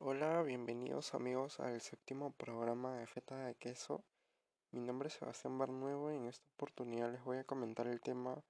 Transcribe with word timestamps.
Hola, 0.00 0.42
bienvenidos 0.44 1.12
amigos 1.12 1.58
al 1.58 1.80
séptimo 1.80 2.30
programa 2.30 2.96
de 2.98 3.08
Feta 3.08 3.36
de 3.46 3.56
Queso. 3.56 4.04
Mi 4.70 4.80
nombre 4.80 5.08
es 5.08 5.14
Sebastián 5.14 5.58
Barnuevo 5.58 6.12
y 6.12 6.16
en 6.16 6.28
esta 6.28 6.46
oportunidad 6.54 7.10
les 7.10 7.24
voy 7.24 7.38
a 7.38 7.44
comentar 7.44 7.88
el 7.88 8.00
tema 8.00 8.40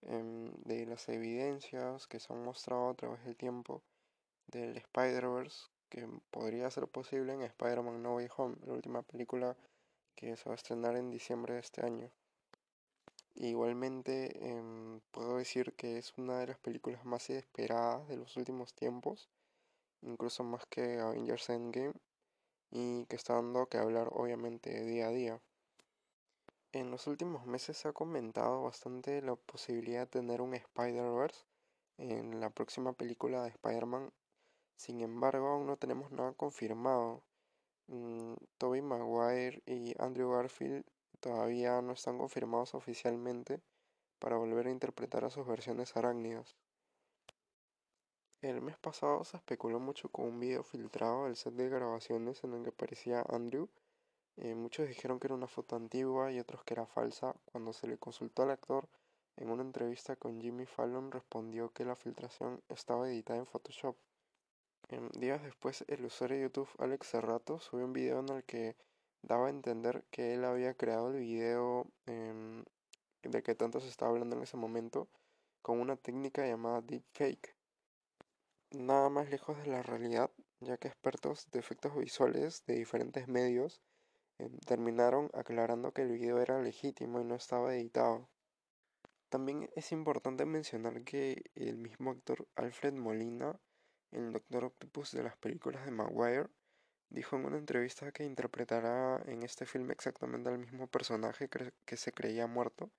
em, 0.00 0.50
de 0.64 0.86
las 0.86 1.06
evidencias 1.10 2.06
que 2.06 2.18
se 2.18 2.32
han 2.32 2.42
mostrado 2.42 2.88
a 2.88 2.94
través 2.94 3.22
del 3.24 3.36
tiempo 3.36 3.82
del 4.46 4.78
Spider-Verse 4.78 5.66
que 5.90 6.08
podría 6.30 6.70
ser 6.70 6.88
posible 6.88 7.34
en 7.34 7.42
Spider-Man 7.42 8.02
No 8.02 8.14
Way 8.14 8.28
Home, 8.34 8.56
la 8.64 8.72
última 8.72 9.02
película 9.02 9.54
que 10.14 10.34
se 10.34 10.48
va 10.48 10.54
a 10.54 10.56
estrenar 10.56 10.96
en 10.96 11.10
diciembre 11.10 11.54
de 11.54 11.60
este 11.60 11.84
año. 11.84 12.10
Igualmente 13.34 14.48
em, 14.48 15.00
puedo 15.10 15.36
decir 15.36 15.74
que 15.74 15.98
es 15.98 16.16
una 16.16 16.38
de 16.38 16.46
las 16.46 16.58
películas 16.58 17.04
más 17.04 17.28
esperadas 17.28 18.08
de 18.08 18.16
los 18.16 18.34
últimos 18.38 18.72
tiempos 18.72 19.28
incluso 20.02 20.44
más 20.44 20.66
que 20.66 20.98
Avengers 21.00 21.50
Endgame, 21.50 21.94
y 22.70 23.06
que 23.06 23.16
está 23.16 23.34
dando 23.34 23.66
que 23.66 23.78
hablar 23.78 24.08
obviamente 24.12 24.84
día 24.84 25.08
a 25.08 25.10
día. 25.10 25.40
En 26.72 26.90
los 26.90 27.06
últimos 27.06 27.46
meses 27.46 27.78
se 27.78 27.88
ha 27.88 27.92
comentado 27.92 28.62
bastante 28.62 29.22
la 29.22 29.36
posibilidad 29.36 30.00
de 30.00 30.06
tener 30.20 30.42
un 30.42 30.54
Spider-Verse 30.54 31.44
en 31.98 32.40
la 32.40 32.50
próxima 32.50 32.92
película 32.92 33.42
de 33.42 33.50
Spider-Man. 33.50 34.12
Sin 34.76 35.00
embargo, 35.00 35.48
aún 35.48 35.66
no 35.66 35.76
tenemos 35.76 36.10
nada 36.10 36.32
confirmado. 36.34 37.22
Mm, 37.86 38.34
Tobey 38.58 38.82
Maguire 38.82 39.62
y 39.64 39.94
Andrew 40.02 40.32
Garfield 40.32 40.84
todavía 41.20 41.80
no 41.80 41.92
están 41.92 42.18
confirmados 42.18 42.74
oficialmente 42.74 43.62
para 44.18 44.36
volver 44.36 44.66
a 44.66 44.72
interpretar 44.72 45.24
a 45.24 45.30
sus 45.30 45.46
versiones 45.46 45.96
arácnidas. 45.96 46.56
El 48.46 48.62
mes 48.62 48.78
pasado 48.78 49.24
se 49.24 49.38
especuló 49.38 49.80
mucho 49.80 50.08
con 50.08 50.26
un 50.26 50.38
video 50.38 50.62
filtrado 50.62 51.24
del 51.24 51.34
set 51.34 51.54
de 51.54 51.68
grabaciones 51.68 52.44
en 52.44 52.54
el 52.54 52.62
que 52.62 52.68
aparecía 52.68 53.24
Andrew. 53.28 53.68
Eh, 54.36 54.54
muchos 54.54 54.86
dijeron 54.86 55.18
que 55.18 55.26
era 55.26 55.34
una 55.34 55.48
foto 55.48 55.74
antigua 55.74 56.30
y 56.30 56.38
otros 56.38 56.62
que 56.62 56.74
era 56.74 56.86
falsa. 56.86 57.34
Cuando 57.46 57.72
se 57.72 57.88
le 57.88 57.98
consultó 57.98 58.44
al 58.44 58.52
actor 58.52 58.88
en 59.34 59.50
una 59.50 59.64
entrevista 59.64 60.14
con 60.14 60.40
Jimmy 60.40 60.64
Fallon 60.64 61.10
respondió 61.10 61.72
que 61.72 61.84
la 61.84 61.96
filtración 61.96 62.62
estaba 62.68 63.10
editada 63.10 63.40
en 63.40 63.46
Photoshop. 63.46 63.96
días 65.18 65.42
después 65.42 65.84
el 65.88 66.04
usuario 66.04 66.36
de 66.36 66.42
YouTube 66.44 66.70
Alex 66.78 67.04
Serrato 67.08 67.58
subió 67.58 67.84
un 67.84 67.94
video 67.94 68.20
en 68.20 68.28
el 68.28 68.44
que 68.44 68.76
daba 69.22 69.48
a 69.48 69.50
entender 69.50 70.04
que 70.12 70.34
él 70.34 70.44
había 70.44 70.74
creado 70.74 71.10
el 71.10 71.18
video 71.18 71.88
em, 72.06 72.64
de 73.22 73.42
que 73.42 73.56
tanto 73.56 73.80
se 73.80 73.88
estaba 73.88 74.12
hablando 74.12 74.36
en 74.36 74.44
ese 74.44 74.56
momento 74.56 75.08
con 75.62 75.80
una 75.80 75.96
técnica 75.96 76.46
llamada 76.46 76.80
deepfake 76.80 77.55
nada 78.72 79.08
más 79.10 79.30
lejos 79.30 79.56
de 79.58 79.66
la 79.66 79.82
realidad, 79.82 80.30
ya 80.60 80.76
que 80.76 80.88
expertos 80.88 81.50
de 81.50 81.58
efectos 81.58 81.96
visuales 81.96 82.64
de 82.66 82.74
diferentes 82.74 83.28
medios 83.28 83.80
em, 84.38 84.58
terminaron 84.60 85.30
aclarando 85.34 85.92
que 85.92 86.02
el 86.02 86.12
video 86.12 86.40
era 86.40 86.60
legítimo 86.60 87.20
y 87.20 87.24
no 87.24 87.34
estaba 87.36 87.74
editado. 87.74 88.28
También 89.28 89.68
es 89.74 89.92
importante 89.92 90.44
mencionar 90.46 91.02
que 91.04 91.42
el 91.54 91.76
mismo 91.78 92.10
actor 92.10 92.46
Alfred 92.54 92.94
Molina, 92.94 93.58
el 94.12 94.32
Doctor 94.32 94.64
Octopus 94.64 95.12
de 95.12 95.22
las 95.24 95.36
películas 95.36 95.84
de 95.84 95.90
Maguire, 95.90 96.48
dijo 97.10 97.36
en 97.36 97.46
una 97.46 97.58
entrevista 97.58 98.12
que 98.12 98.24
interpretará 98.24 99.22
en 99.26 99.42
este 99.42 99.66
filme 99.66 99.92
exactamente 99.92 100.48
al 100.48 100.58
mismo 100.58 100.86
personaje 100.86 101.48
que 101.48 101.96
se 101.96 102.12
creía 102.12 102.46
muerto, 102.46 102.90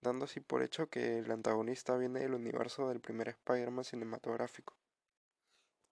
dando 0.00 0.24
así 0.24 0.40
por 0.40 0.62
hecho 0.62 0.88
que 0.88 1.18
el 1.18 1.30
antagonista 1.30 1.96
viene 1.96 2.20
del 2.20 2.34
universo 2.34 2.88
del 2.88 3.00
primer 3.00 3.28
Spider-Man 3.28 3.84
cinematográfico. 3.84 4.76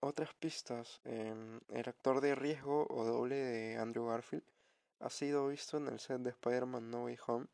Otras 0.06 0.34
pistas. 0.34 1.00
Em, 1.04 1.62
el 1.68 1.88
actor 1.88 2.20
de 2.20 2.34
riesgo 2.34 2.86
o 2.90 3.04
doble 3.04 3.36
de 3.36 3.78
Andrew 3.78 4.08
Garfield 4.08 4.44
ha 5.00 5.08
sido 5.08 5.48
visto 5.48 5.78
en 5.78 5.88
el 5.88 5.98
set 5.98 6.20
de 6.20 6.28
Spider-Man 6.28 6.90
No 6.90 7.04
Way 7.04 7.16
Home, 7.26 7.46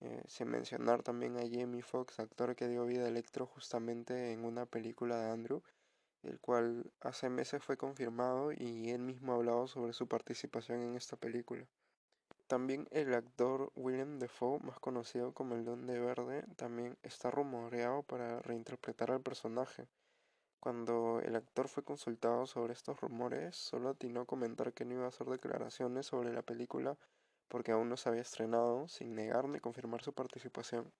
eh, 0.00 0.24
sin 0.26 0.48
mencionar 0.48 1.04
también 1.04 1.36
a 1.36 1.48
Jamie 1.48 1.84
Foxx, 1.84 2.18
actor 2.18 2.56
que 2.56 2.66
dio 2.66 2.86
vida 2.86 3.04
a 3.04 3.08
Electro 3.08 3.46
justamente 3.46 4.32
en 4.32 4.44
una 4.44 4.66
película 4.66 5.16
de 5.16 5.30
Andrew, 5.30 5.62
el 6.24 6.40
cual 6.40 6.90
hace 6.98 7.30
meses 7.30 7.62
fue 7.62 7.76
confirmado 7.76 8.50
y 8.50 8.90
él 8.90 9.02
mismo 9.02 9.30
ha 9.30 9.36
hablado 9.36 9.68
sobre 9.68 9.92
su 9.92 10.08
participación 10.08 10.82
en 10.82 10.96
esta 10.96 11.16
película. 11.16 11.68
También 12.48 12.88
el 12.90 13.14
actor 13.14 13.70
William 13.76 14.18
Defoe, 14.18 14.58
más 14.58 14.80
conocido 14.80 15.34
como 15.34 15.54
el 15.54 15.64
Don 15.64 15.86
de 15.86 16.00
Verde, 16.00 16.44
también 16.56 16.98
está 17.04 17.30
rumoreado 17.30 18.02
para 18.02 18.40
reinterpretar 18.40 19.12
al 19.12 19.20
personaje. 19.20 19.86
Cuando 20.62 21.20
el 21.24 21.34
actor 21.34 21.66
fue 21.66 21.82
consultado 21.82 22.46
sobre 22.46 22.72
estos 22.72 23.00
rumores, 23.00 23.56
solo 23.56 23.88
atinó 23.88 24.20
a 24.20 24.26
comentar 24.26 24.72
que 24.72 24.84
no 24.84 24.94
iba 24.94 25.06
a 25.06 25.08
hacer 25.08 25.26
declaraciones 25.26 26.06
sobre 26.06 26.32
la 26.32 26.42
película 26.42 26.96
porque 27.48 27.72
aún 27.72 27.88
no 27.88 27.96
se 27.96 28.08
había 28.08 28.22
estrenado, 28.22 28.86
sin 28.86 29.16
negar 29.16 29.48
ni 29.48 29.58
confirmar 29.58 30.04
su 30.04 30.12
participación. 30.12 30.92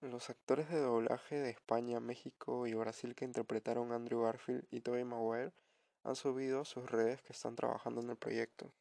Los 0.00 0.28
actores 0.28 0.68
de 0.70 0.80
doblaje 0.80 1.36
de 1.36 1.50
España, 1.50 2.00
México 2.00 2.66
y 2.66 2.74
Brasil 2.74 3.14
que 3.14 3.24
interpretaron 3.24 3.92
Andrew 3.92 4.22
Garfield 4.22 4.66
y 4.72 4.80
Tobey 4.80 5.04
Maguire 5.04 5.52
han 6.02 6.16
subido 6.16 6.62
a 6.62 6.64
sus 6.64 6.90
redes 6.90 7.22
que 7.22 7.32
están 7.32 7.54
trabajando 7.54 8.00
en 8.00 8.10
el 8.10 8.16
proyecto. 8.16 8.72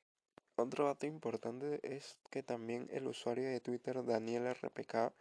Otro 0.55 0.85
dato 0.85 1.05
importante 1.05 1.79
es 1.83 2.17
que 2.31 2.41
también 2.41 2.87
el 2.89 3.05
usuario 3.05 3.47
de 3.47 3.59
Twitter 3.59 4.03
Daniel 4.03 4.47
RPK, 4.47 5.13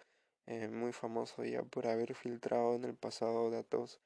eh, 0.47 0.69
muy 0.69 0.94
famoso 0.94 1.44
ya 1.44 1.62
por 1.62 1.87
haber 1.87 2.15
filtrado 2.15 2.75
en 2.75 2.84
el 2.84 2.94
pasado 2.94 3.50
datos 3.50 4.00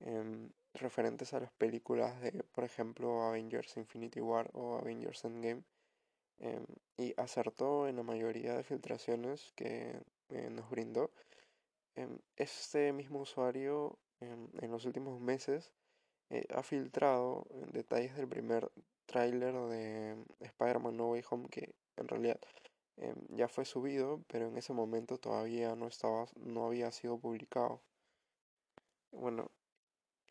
Em, 0.00 0.50
referentes 0.74 1.34
a 1.34 1.40
las 1.40 1.52
películas 1.52 2.20
de, 2.20 2.32
por 2.52 2.64
ejemplo, 2.64 3.22
Avengers 3.22 3.76
Infinity 3.76 4.20
War 4.20 4.50
o 4.54 4.76
Avengers 4.78 5.24
Endgame. 5.24 5.64
Em, 6.38 6.64
y 6.96 7.14
acertó 7.18 7.88
en 7.88 7.96
la 7.96 8.02
mayoría 8.02 8.54
de 8.56 8.64
filtraciones 8.64 9.52
que 9.56 10.00
eh, 10.30 10.50
nos 10.50 10.70
brindó. 10.70 11.10
Em, 11.96 12.18
este 12.36 12.92
mismo 12.92 13.20
usuario 13.20 13.98
en 14.20 14.70
los 14.70 14.84
últimos 14.84 15.18
meses 15.20 15.72
eh, 16.30 16.46
ha 16.54 16.62
filtrado 16.62 17.46
detalles 17.72 18.14
del 18.16 18.28
primer 18.28 18.70
tráiler 19.06 19.54
de 19.54 20.16
Spider-Man 20.40 20.96
No 20.96 21.10
Way 21.10 21.22
Home 21.30 21.48
que 21.48 21.74
en 21.96 22.08
realidad 22.08 22.38
ya 23.30 23.48
fue 23.48 23.64
subido, 23.64 24.22
pero 24.28 24.48
en 24.48 24.56
ese 24.58 24.72
momento 24.72 25.18
todavía 25.18 25.74
no 25.74 25.86
estaba, 25.86 26.26
no 26.36 26.66
había 26.66 26.92
sido 26.92 27.18
publicado. 27.18 27.80
Bueno, 29.12 29.50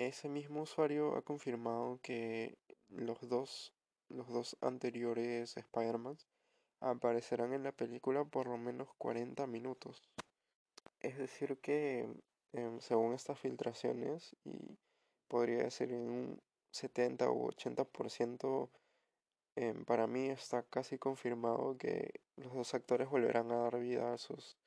ese 0.07 0.29
mismo 0.29 0.61
usuario 0.61 1.17
ha 1.17 1.21
confirmado 1.21 1.99
que 2.01 2.57
los 2.87 3.19
dos, 3.27 3.73
los 4.07 4.29
dos 4.29 4.57
anteriores 4.61 5.57
Spider-Man 5.57 6.17
aparecerán 6.79 7.53
en 7.53 7.63
la 7.63 7.73
película 7.73 8.23
por 8.23 8.47
lo 8.47 8.57
menos 8.57 8.87
40 8.97 9.45
minutos. 9.47 10.01
Es 11.01 11.17
decir 11.17 11.59
que 11.59 12.07
em, 12.53 12.79
según 12.79 13.13
estas 13.13 13.39
filtraciones 13.39 14.37
y 14.45 14.77
podría 15.27 15.63
decir 15.63 15.91
en 15.91 16.09
un 16.09 16.41
70 16.71 17.29
u 17.29 17.49
80% 17.49 18.69
em, 19.57 19.83
para 19.83 20.07
mí 20.07 20.29
está 20.29 20.63
casi 20.63 20.97
confirmado 20.97 21.77
que 21.77 22.21
los 22.37 22.53
dos 22.53 22.73
actores 22.73 23.09
volverán 23.09 23.51
a 23.51 23.63
dar 23.63 23.79
vida 23.79 24.13
a 24.13 24.17
sus 24.17 24.57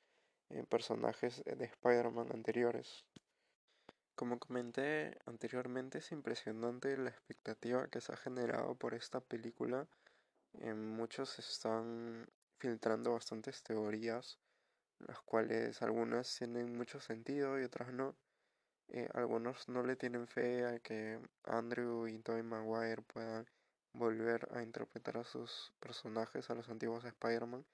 em, 0.49 0.65
personajes 0.67 1.43
de 1.43 1.65
Spider-Man 1.65 2.29
anteriores. 2.31 3.03
Como 4.15 4.37
comenté 4.39 5.17
anteriormente, 5.25 5.97
es 5.97 6.11
impresionante 6.11 6.95
la 6.97 7.09
expectativa 7.09 7.87
que 7.87 7.99
se 7.99 8.13
ha 8.13 8.17
generado 8.17 8.75
por 8.75 8.93
esta 8.93 9.21
película. 9.21 9.87
Eh, 10.59 10.73
muchos 10.75 11.39
están 11.39 12.29
filtrando 12.59 13.13
bastantes 13.13 13.63
teorías, 13.63 14.39
las 14.99 15.19
cuales 15.21 15.81
algunas 15.81 16.35
tienen 16.37 16.77
mucho 16.77 16.99
sentido 16.99 17.59
y 17.59 17.63
otras 17.63 17.91
no. 17.91 18.15
Eh, 18.89 19.09
algunos 19.15 19.67
no 19.67 19.81
le 19.83 19.95
tienen 19.95 20.27
fe 20.27 20.65
a 20.65 20.79
que 20.79 21.19
Andrew 21.43 22.07
y 22.07 22.19
Tobey 22.19 22.43
Maguire 22.43 23.01
puedan 23.01 23.47
volver 23.93 24.47
a 24.51 24.61
interpretar 24.61 25.17
a 25.17 25.23
sus 25.23 25.73
personajes, 25.79 26.49
a 26.51 26.55
los 26.55 26.69
antiguos 26.69 27.03
Spider-Man. 27.03 27.65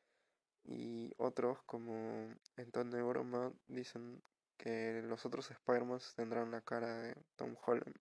Y 0.63 1.13
otros, 1.17 1.61
como 1.65 2.33
Antonio 2.55 3.07
Broma, 3.09 3.51
dicen 3.67 4.21
que 4.59 5.01
los 5.01 5.25
otros 5.25 5.49
Spider-Man 5.49 5.99
tendrán 6.15 6.51
la 6.51 6.61
cara 6.61 6.99
de 6.99 7.15
Tom 7.35 7.55
Holland. 7.65 7.95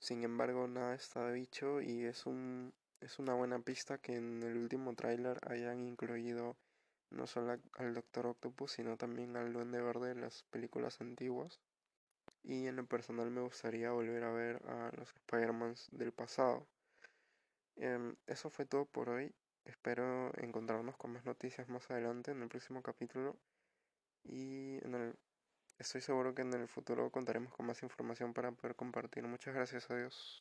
Sin 0.00 0.24
embargo, 0.24 0.66
nada 0.66 0.94
está 0.94 1.30
dicho 1.30 1.80
y 1.80 2.04
es 2.04 2.26
un 2.26 2.72
es 3.00 3.18
una 3.18 3.34
buena 3.34 3.58
pista 3.58 3.98
que 3.98 4.16
en 4.16 4.42
el 4.42 4.56
último 4.56 4.94
tráiler 4.94 5.38
hayan 5.48 5.80
incluido 5.80 6.56
no 7.10 7.26
solo 7.26 7.60
al 7.74 7.94
Doctor 7.94 8.26
Octopus, 8.26 8.72
sino 8.72 8.96
también 8.96 9.36
al 9.36 9.52
Duende 9.52 9.80
Verde 9.80 10.14
de 10.14 10.20
las 10.20 10.44
películas 10.44 11.00
antiguas. 11.00 11.60
Y 12.42 12.66
en 12.66 12.76
lo 12.76 12.86
personal 12.86 13.30
me 13.30 13.42
gustaría 13.42 13.90
volver 13.92 14.24
a 14.24 14.32
ver 14.32 14.62
a 14.66 14.90
los 14.96 15.14
Spider-Man 15.14 15.74
del 15.92 16.12
pasado. 16.12 16.66
Em, 17.76 18.16
eso 18.26 18.50
fue 18.50 18.64
todo 18.64 18.86
por 18.86 19.10
hoy. 19.10 19.34
Espero 19.64 20.32
encontrarnos 20.38 20.96
con 20.96 21.12
más 21.12 21.24
noticias 21.24 21.68
más 21.68 21.90
adelante 21.90 22.30
en 22.30 22.42
el 22.42 22.48
próximo 22.48 22.82
capítulo. 22.82 23.36
Y 24.28 24.78
en 24.84 24.94
el 24.94 25.14
Estoy 25.78 26.00
seguro 26.00 26.34
que 26.34 26.40
en 26.40 26.54
el 26.54 26.68
futuro 26.68 27.10
contaremos 27.10 27.52
con 27.52 27.66
más 27.66 27.82
información 27.82 28.32
para 28.32 28.50
poder 28.50 28.76
compartir. 28.76 29.24
Muchas 29.24 29.54
gracias 29.54 29.90
a 29.90 29.96
Dios. 29.96 30.34